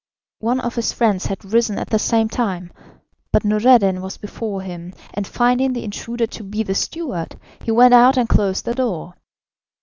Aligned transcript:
One 0.39 0.59
of 0.59 0.73
his 0.77 0.93
friends 0.93 1.27
had 1.27 1.45
risen 1.45 1.77
at 1.77 1.91
the 1.91 1.99
same 1.99 2.27
time, 2.27 2.71
but 3.31 3.45
Noureddin 3.45 4.01
was 4.01 4.17
before 4.17 4.63
him, 4.63 4.93
and 5.13 5.27
finding 5.27 5.73
the 5.73 5.83
intruder 5.83 6.25
to 6.25 6.43
be 6.43 6.63
the 6.63 6.73
steward, 6.73 7.39
he 7.63 7.69
went 7.69 7.93
out 7.93 8.17
and 8.17 8.27
closed 8.27 8.65
the 8.65 8.73
door. 8.73 9.13